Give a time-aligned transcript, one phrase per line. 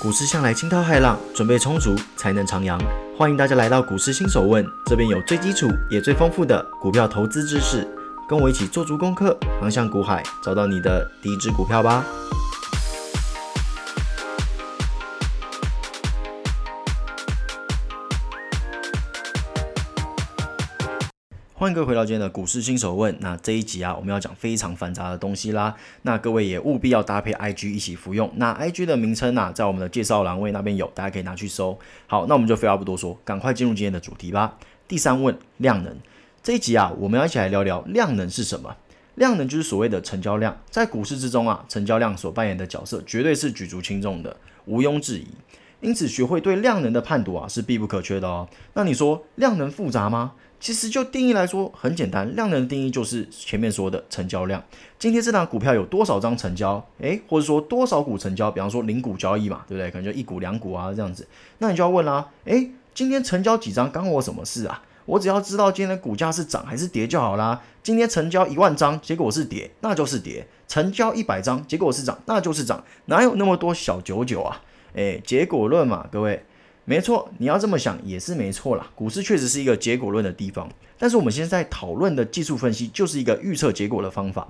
[0.00, 2.78] 股市向来惊涛骇浪，准备充足才能徜徉。
[3.16, 7.88] 欢迎大家来到股市新手问，这边有最基础也最丰富的股票投资知识，
[8.28, 12.04] 跟我一起做足功课，航向股海，找到你的第一支股票吧。
[21.56, 23.16] 欢迎各位回到今天的股市新手问。
[23.20, 25.72] 那这一集啊，我们要讲非常繁杂的东西啦。
[26.02, 28.28] 那各位也务必要搭配 IG 一起服用。
[28.34, 31.78] 那 IG 的名称啊，在我们的介绍栏位那边有，大家可以拿去搜。
[32.08, 34.58] 好，那我们就废话不多说，赶快进入今天的主题吧。
[34.88, 35.96] 第三问，量能。
[36.42, 38.74] 这一集啊，我们要一起来聊聊量能是什么。
[39.14, 45.28] 量能就是所谓的成交量，在股市之中啊，成交量所扮演的角色绝对是举足轻重的，毋庸置疑。
[45.80, 48.48] 因此，学会对量能的判读啊，是必不可缺的哦。
[48.72, 50.32] 那你说量能复杂吗？
[50.64, 54.64] 其实就定义来说很简单，量能的定义就是前面说的成交量。
[54.98, 56.82] 今天这档股票有多少张成交？
[57.00, 58.50] 诶，或者说多少股成交？
[58.50, 59.90] 比方说零股交易嘛，对不对？
[59.90, 61.28] 可能就一股两股啊这样子。
[61.58, 64.82] 那你就要问啦，诶，今天成交几张，关我什么事啊？
[65.04, 67.60] 我只要知道今天的股价是涨还是跌就好啦。
[67.82, 72.82] 今天成交一万张，结果是跌，那就是跌；成交一百张，结果是涨，那就是涨。
[73.04, 74.62] 哪有那么多小九九啊？
[74.94, 76.42] 诶，结果论嘛，各位。
[76.84, 78.90] 没错，你要这么想也是没错啦。
[78.94, 80.68] 股市确实是一个结果论的地方，
[80.98, 84.46] 但是我们现在讨论的技术分析就是一个预测结果的方法。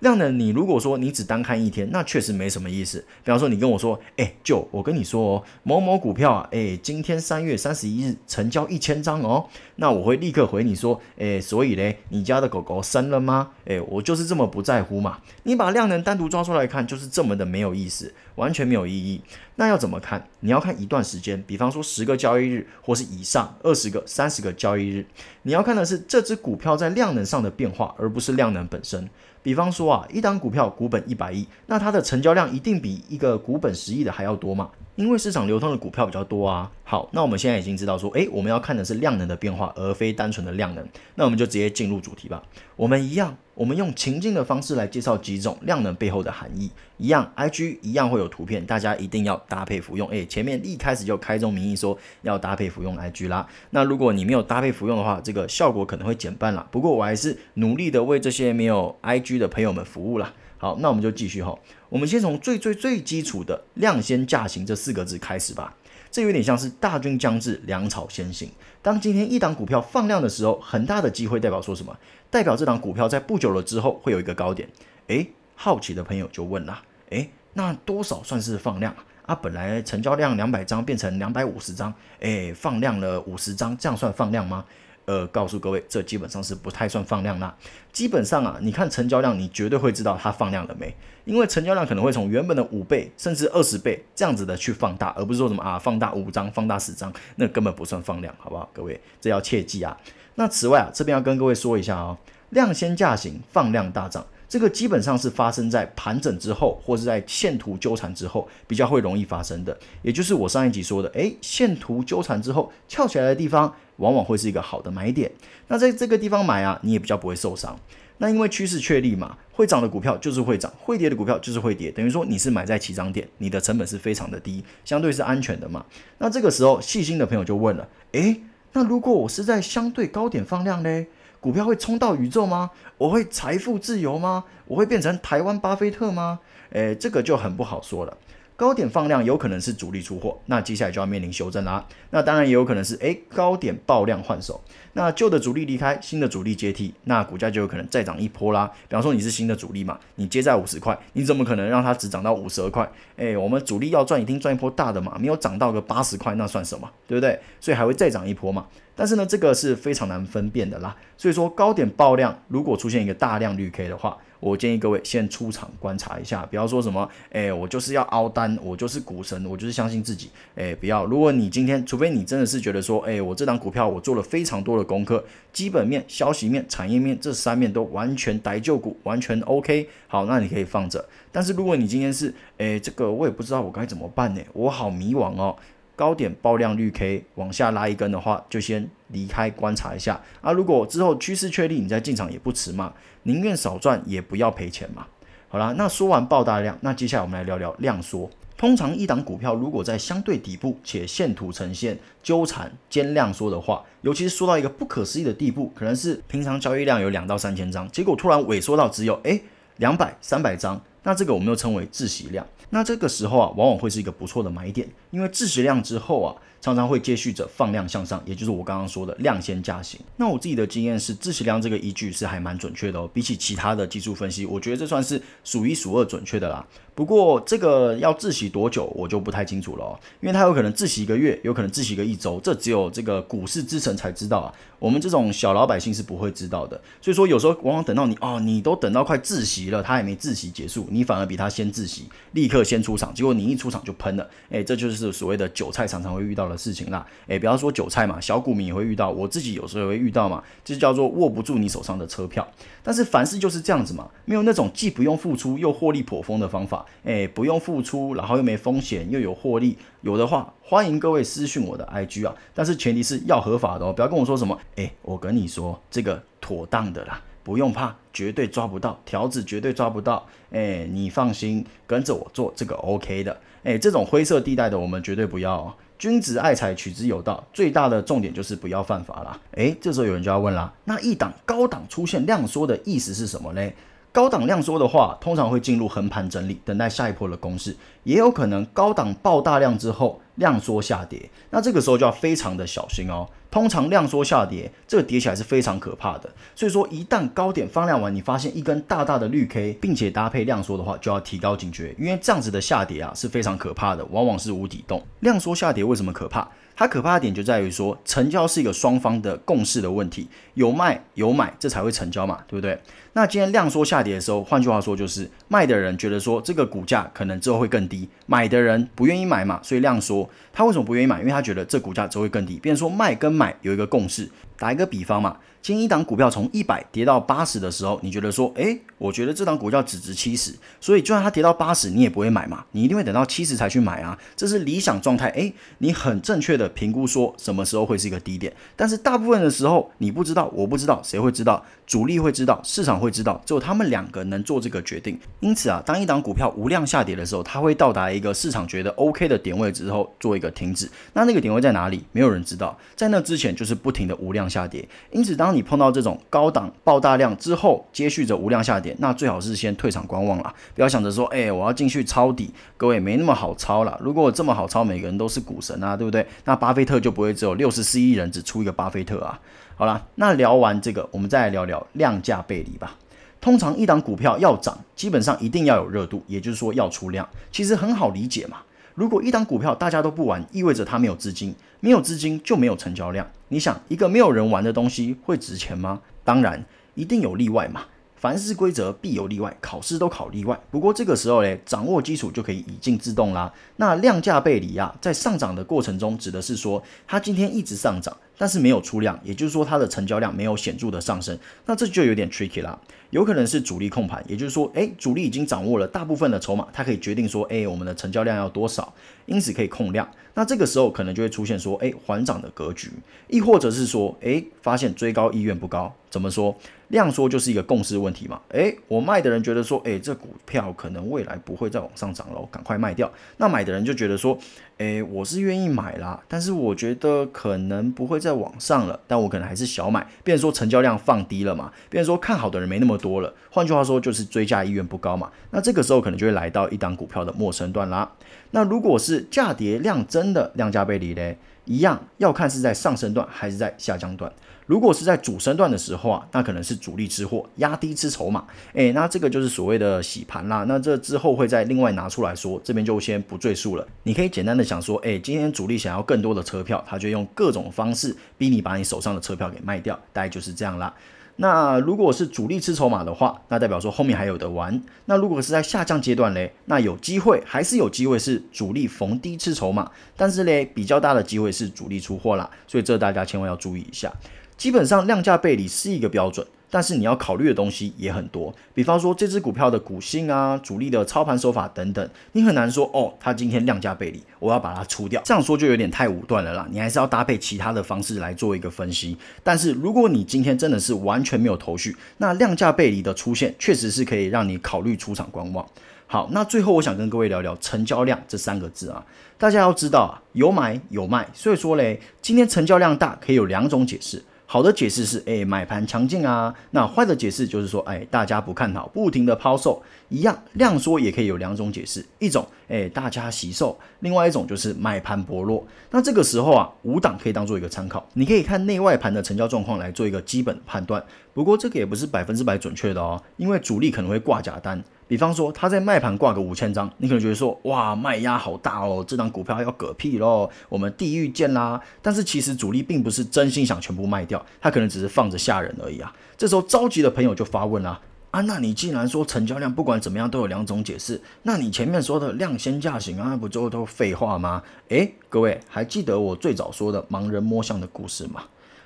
[0.00, 3.02] 量能，你如果说你只单看一天，那确实没什么意思。
[3.24, 13.52] 比方说，你跟我说，哎，就我跟你说哦，某某股票啊，哎，今天三月三十一日成交一千张哦，那我会立刻回你说，哎，所以嘞，你家的狗狗生了吗？
[13.64, 15.16] 哎，我就是这么不在乎嘛。
[15.44, 19.20] 你把量能单独抓出来看，就是这么的没有意思，完全没有意义。
[19.56, 20.26] 那要怎么看？
[20.40, 25.04] 你要看一段时间，比方说十个交易日或是以上，二十个、三十个交易日，
[25.42, 29.10] 你要看的是这只股票在量能上的变化，而不是量能本身。
[29.42, 34.70] 比方说啊，一档股票股本一百亿，那它的成交量一定比一个股本十亿的还要多嘛？
[34.96, 36.70] 因为市场流通的股票比较多啊。
[36.82, 40.86] 好，那我们现在已经知道说，诶，我们要看的是量能的变化，而非单纯的量能。
[41.16, 42.42] 那我们就直接进入主题吧。
[42.76, 46.70] 我们一样，我们用情境的方式来介绍几种量能背后的含义。
[46.98, 50.08] 一样，IG 一样会有图片，大家一定要搭配服用。
[50.10, 53.46] 诶，前面一开始就开宗明义说要搭配服用 IG 啦。
[53.70, 56.66] 那如果你没有搭配服用的话，这个效果可能会减半啦。
[56.70, 60.32] 不过我还是努力的为这些没有 IG 的朋友们服务啦。
[60.58, 61.56] 好，那我们就继续哈。
[61.88, 65.74] 我们先从最最最基础的“量先价行”这四个字开始吧。
[66.10, 68.50] 这有点像是大军将至，粮草先行。
[68.80, 71.94] 当今天一档股票放量的时候，很大的机会代表说什么？
[72.30, 74.66] 代表这档股票在不久了之后会有一个高点。
[75.08, 76.80] 诶，好奇的朋友就问了：
[77.10, 78.94] 诶，那多少算是放量
[79.26, 79.34] 啊？
[79.34, 84.64] 本来成交量两百张变成两百五十张，诶，放量了五十张，这样算放量吗？
[85.06, 87.56] 呃，告诉各位，这基本上是不太算放量啦。
[87.92, 90.94] 基本上啊，你看成交量，你绝对会知道它放量了没，
[91.24, 98.68] 因为成交量可能会从原本的五倍甚至二十倍这样子的去放大，而不是说什么啊放大五张、放大十张，那根本不算放量，好不好？
[98.72, 99.96] 各位，这要切记啊。
[100.34, 102.18] 那此外啊，这边要跟各位说一下哦，
[102.50, 104.26] 量先价行，放量大涨。
[104.48, 109.76] 这个基本上是发生在盘整之后，或是在线图纠缠之后，比较会容易发生的。
[110.02, 115.30] 也就是我上一集说的，诶，线图纠缠之后翘起来的地方，往往会是一个好的买点。
[115.68, 117.78] 那在这个地方买啊，你也比较不会受伤。
[118.18, 121.90] 那因为趋势确立嘛，会涨的股票就是会涨，会跌的股票就是会跌。
[121.90, 125.84] 等于说你是买在起涨点，你的成本是非常的低，相对是安全的嘛。
[126.18, 128.40] 那这个时候细心的朋友就问了，诶，
[128.72, 131.06] 那如果我是在相对高点放量呢？
[131.46, 132.72] 股票会冲到宇宙吗？
[132.98, 134.42] 我会财富自由吗？
[134.64, 136.40] 我会变成台湾巴菲特吗？
[136.70, 138.16] 诶，这个就很不好说了。
[138.56, 141.86] 高点放量有可能是主力出货，那接下来就要面临修正啦。
[142.10, 144.58] 那当然也有可能是诶高点爆量换手，
[144.94, 148.72] 那旧的主力离开，新的主力接替，那股价就有可能再涨一波啦。
[148.88, 152.90] 比方说你是新的主力嘛，你接在五十块，你怎么可能让它只涨到五十二块？
[153.16, 156.90] 诶，我们主力要赚一定赚一波大的嘛，没有涨到个八十块那算什么？
[157.06, 157.38] 对不对？
[157.60, 158.66] 所以还会再涨一波嘛。
[158.94, 160.96] 但是呢，这个是非常难分辨的啦。
[161.18, 171.04] 所以说高点爆量，如果出现一个大量绿 K 的话，我建议各位先出场观察一下，不要说什么，哎，我就是要凹单，我就是股神，我就是相信自己，哎，不要。
[171.04, 181.04] 如果你今天，除非你真的是觉得说，哎，我这档股票我做了非常多的功课，基本面、消息面、产业面这三面都完全逮旧股，完全 OK，好，那你可以放着。
[181.32, 185.56] 但是如果你今天是，哎，这个我也不知道我该怎么办呢，我好迷惘哦。
[185.96, 190.52] 高点爆量绿 K 往下拉一根的话，就先离开观察一下啊。
[190.52, 192.92] 如果之后趋势确立，你再进场也不迟嘛。
[193.22, 195.06] 宁愿少赚也不要赔钱嘛。
[195.48, 198.30] 好啦，那说完爆大量，那接下来我们来聊聊量缩。
[198.56, 209.42] 通常一档股票如果在相对底部且线图呈现纠缠兼量缩的话，尤其是缩到一个不可思议的地步，可能是平常交易量有两到三千张，结果突然萎缩到只有诶
[209.76, 212.46] 两百三百张，那这个我们又称为窒息量。
[212.70, 216.34] 那这个时候啊，往往会是一个不错的买点，因为窒息量之后啊。
[216.58, 220.00] 常常会接续着放量向上，也就是我刚刚说的量先价行。
[220.16, 223.08] 那我自己的经验是，自息量这个依据是还蛮准确的哦。
[223.12, 226.66] 比起其他的技术分析，我觉得这算是数一数二准确的啦。
[226.92, 234.52] 不过这个要自习多久，我就不太清楚了哦，因为它有可能自习一个月，有可能自习个一周，这只有这个股市之神才知道啊。
[234.78, 236.80] 我们这种小老百姓是不会知道的。
[237.00, 244.28] 所以说有时候往往等到你哦，你都等到快自习了，他还没自习结束，你反而比他先自习，立刻先出场，结果你一出场就喷了。
[244.50, 247.06] 哎，这就是所谓的韭菜常常会遇到的事情啦。
[247.26, 252.46] 哎，不要说韭菜嘛，小股民也会遇到，我自己有时候也会遇到嘛，这叫做握不住你手上的车票。
[252.82, 256.84] 但是凡事就是这样子嘛，没有那种既不用付出又获利颇丰的方法。
[257.04, 275.74] 哎，不用付出，然后又没风险，又有获利，有的话欢迎各位私讯我的 IG 啊，但是前提是要合法的哦，不要跟我说什么，哎，我跟你说这个妥当的啦，不用怕，绝对抓不到条子，绝对抓不到，哎，你放心，跟着我做这个 OK 的，哎，这种灰色地带的我们绝对不要哦。
[275.98, 277.44] 君子爱财，取之有道。
[277.52, 279.40] 最大的重点就是不要犯法啦。
[279.56, 283.70] 诶，这时候有人就要问啦，那一档高档出现量缩的意思是什么呢？
[284.16, 293.28] 高档量缩的话，通常会进入横盘整理，等待下一波的攻势，也有可能高档爆大量之后量缩下跌，那这个时候就要非常的小心哦。
[293.50, 296.30] 通常量缩下跌，这个跌起来是非常可怕的。
[296.54, 305.02] 所以说，一旦高点放量完，你发现一根大大的绿 K，并且搭配量缩的话，就要提高警觉，因为这样子的下跌啊是非常可怕的，往往是无底洞。
[305.20, 306.48] 量缩下跌为什么可怕？
[306.74, 312.78] 它可怕的点就在于说，成交是一个双方的共识的问题，有卖有买，这才会成交嘛，对不对？
[313.16, 320.28] 那今天量缩下跌的时候，换句话说就是卖的人觉得说这个股价可能之后会更低，买的人不愿意买嘛，所以量缩。
[320.52, 321.20] 他为什么不愿意买？
[321.20, 322.58] 因为他觉得这股价只会更低。
[322.58, 324.30] 变成说卖跟买有一个共识。
[324.58, 325.38] 打一个比方嘛。
[325.60, 335.28] 今天一档股票从一百跌到八十的时候，你觉得说，诶，我觉得这档股票只值七十，所以就算它跌到八十，你也不会买嘛，你一定会等到七十才去买啊，这是理想状态。
[335.30, 341.64] 诶，你很正确的评估说什么时候会是一个低点，但是大部分的时候你不知道，我不知道，谁会知道？
[341.84, 345.18] 主力会知道，市场会会知道，只有他们两个能做这个决定。
[345.40, 350.90] 因此啊，当一档股票无量下跌的时候，它会到达一个市场觉得 OK 的点位之后做一个停止。
[351.12, 352.04] 那那个点位在哪里？
[352.10, 354.86] 没有人知道，在那之前就是不停的无量下跌。
[355.12, 362.50] 因此，当你碰到这种高档爆大量之后，接续着无量下跌，那最好是先退场观望啦，不要想着说，哎，我要进去抄底。
[362.76, 363.98] 各位没那么好抄了。
[364.02, 366.26] 如果这么好抄，每个人都是股神啊，对不对？
[366.44, 369.38] 那巴菲特就不会只有六十四亿人只出一个巴菲特啊。
[369.78, 372.96] 好了，那聊完这个，我们再来聊聊量价背离吧。
[373.42, 377.28] 通常一档股票要涨，基本上一定要有热度，也就是说要出量。
[377.52, 378.56] 其实很好理解嘛。
[378.94, 383.28] 如果一档股票大家都不玩，意味着它没有资金，没有资金就没有成交量。
[383.48, 386.00] 你想，一个没有人玩的东西会值钱吗？
[386.24, 387.82] 当然，一定有例外嘛。
[388.16, 390.58] 凡事规则必有例外，考试都考例外。
[390.70, 393.52] 不过这个时候嘞，掌握基础就可以以静制动啦。
[393.76, 401.38] 那量价背离啊，在上涨的过程中，指的是说它今天一直上涨，但是没有出量，也就是说它的成交量没有显著的上升。
[401.66, 402.78] 那这就有点 tricky 啦。
[403.10, 408.92] 有可能是主力控盘，也就是说，诶，主力已经掌握了大部分的筹码，它可以决定说，诶，我们的成交量要多少，
[409.26, 410.06] 因此可以控量。
[410.34, 412.90] 那这个时候可能就会出现说，诶，缓涨的格局，
[413.28, 415.94] 亦或者是说，诶，发现追高意愿不高。
[416.10, 416.54] 怎么说？
[416.88, 418.40] 量缩就是一个共识问题嘛？
[418.48, 423.10] 诶，我卖的人觉得说，诶，这股票可能未来不会再往上涨了，赶快卖掉。
[423.36, 424.36] 那买的人就觉得说，
[424.78, 430.06] 诶，我是愿意买啦，但是我觉得可能不会在网上了，但我可能还是小买。
[430.24, 431.72] 变成说成交量放低了嘛？
[431.88, 433.32] 变成说看好的人没那么多了。
[433.50, 435.30] 换句话说，就是追加意愿不高嘛？
[435.52, 438.10] 那这个时候可能就会来到一档股票的陌生段啦。
[438.56, 441.36] 那如果是价跌量增的量价背离嘞，
[441.66, 444.32] 一样要看是在上升段还是在下降段。
[444.64, 450.64] 如果是在主升段的时候啊，那可能是主力吃货压低吃筹码，诶，那这个就是所谓的洗盘啦。
[450.66, 453.86] 那这之后会再另外拿出来说，这边就先不赘述了。
[454.04, 460.94] 你可以简单的想说，诶，今天主力想要更多的车票，他就用各种方式逼你把你手上的车票给卖掉，大概就是这样啦。
[461.36, 464.82] 那如果是主力吃筹码的话，那代表说后面还有的玩。
[465.04, 474.12] 那如果是在下降阶段嘞，那有机会还是有机会是主力逢低吃筹码，但是嘞比较大的机会是主力出货啦，所以这大家千万要注意一下。
[474.56, 478.54] 基本上量价背离是一个标准，但是你要考虑的东西也很多。
[478.74, 485.22] 比方说这只股票的股性啊、主力的操盘手法等等，你很难说哦，它今天量价背离，我要把它出掉。
[485.24, 486.66] 这样说就有点太武断了啦。
[486.70, 489.16] 你还是要搭配其他的方式来做一个分析。
[489.42, 495.66] 但是如果你今天真的是完全没有头绪，那量价背离的出现确实是可以让你考虑出场观望。
[496.08, 499.04] 好，那最后我想跟各位聊聊成交量这三个字啊。
[499.38, 504.22] 大家要知道啊，有买有卖，所以说嘞，今天成交量大可以有两种解释。
[504.48, 506.54] 好的解释是，哎，买盘强劲啊。
[506.70, 515.66] 那坏的解释就是说，哎，大家不看好，不停的抛售，一样量缩也可以有两种解释，一种，哎，大家惜售，另外一种就是买盘薄弱。
[515.90, 521.02] 那这个时候啊，五档可以当做一个参考，你可以看内外盘的成交状况来做一个基本判断。
[521.34, 524.82] 不过这个也不是百分之百准确的哦，因为主力可能会挂假单。
[525.08, 531.80] 比方说，他在卖盘挂个五千张，你可能觉得说，哇，卖压好大哦，这张股票要嗝屁喽，我们地狱见啦。
[532.02, 536.12] 但是其实主力并不是真心想全部卖掉，他可能只是放着吓人而已啊。
[536.36, 538.00] 这时候着急的朋友就发问啦，啊，
[538.36, 544.62] 啊那你既然说成交量不管怎么样都有两种解释，那你前面说的量先价行啊，不就都废话吗？
[544.88, 548.42] 诶，各位还记得我最早说的盲人摸象的故事吗？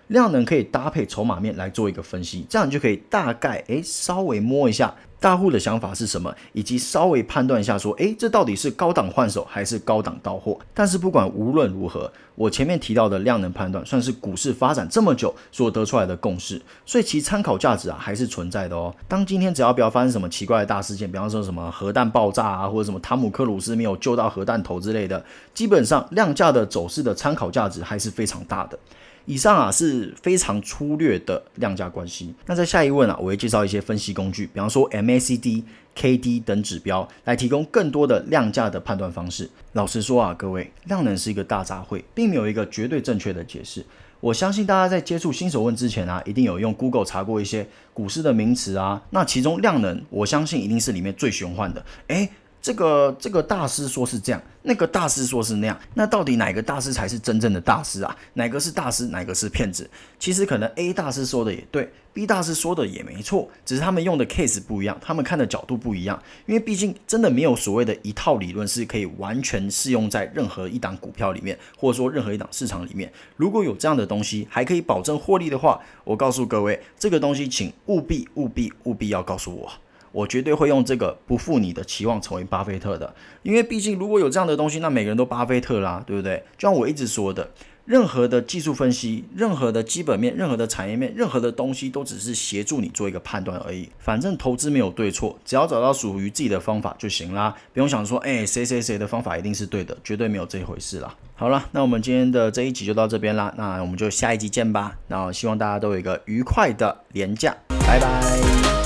[0.06, 10.58] 量能可以搭配筹码面来做一个分析，这样就可以大概诶稍微摸一下大户的想法是什么，以及稍微判断一下说，诶这到底是高档换手还是高档到货。
[10.72, 18.94] 但是不管无论如何，我前面提到的量能判断算是股市发展这么久所得出来的共识，所以其参考价值啊还是存在的哦。
[19.06, 25.22] 当今天只要不要发生什么奇怪的大事件，比方说什么核弹爆炸啊，或者什么汤姆克鲁斯没有救到核弹头之类的，
[25.52, 28.78] 基本上量价的走势的参考价值还是非常大的。
[29.26, 32.34] 以上啊是非常粗略的量价关系。
[32.46, 35.62] 那在下一问啊，我会介绍一些分析工具，比方说 MACD、
[35.96, 39.48] KD 等指标，来提供更多的量价的判断方式。
[39.72, 43.84] 老实说啊，各位，量能是一个大杂烩，并没有一个绝对正确的解释。
[44.20, 49.00] 我相信大家在接触新手问之前啊，一定有用 Google 查过一些股市的名词啊。
[49.10, 51.82] 那其中量能，我相信一定是里面最玄幻的。
[52.08, 52.28] 诶，
[52.62, 58.14] 这个这个大师说是这样，那个大师说是那样，那到底哪个大师才是真正的大师啊？
[58.34, 59.88] 哪个是大师，哪个是骗子？
[60.18, 66.22] 其实可能 A 大师说的也对，B 大师说的也没错，只是他们用的 case 不一样，他们看的角度不一样。
[66.44, 73.10] 因为毕竟真的没有所谓的一套理论是可以完全适用在任何一档股票里面，或者说任何一档市场里面。
[73.36, 79.72] 如果有这样的东西还可以保证获利的话，我告诉各位，这个东西请务必务必务必要告诉我。
[80.12, 86.44] 我绝对会用这个不负你的期望成为巴菲特的，因为毕竟如果有这样的东西，那每个人都巴菲特啦，对不对？
[86.56, 87.50] 就像我一直说的，
[87.84, 93.88] 任何的技术分析、任何的基本面、任何的产业面、任何的东西，都只是协助你做一个判断而已。
[93.98, 101.14] 反正投资没有对错，只要找到属于自己的方法就行啦，不用想说，哎，谁谁谁的方法一定是对的，绝对没有这一回事啦。
[101.34, 104.96] 好了，那我们今天的这一集就到这边啦，那我们就下一集见吧。
[105.08, 108.79] 那希望大家都有一个愉快的年假，拜拜。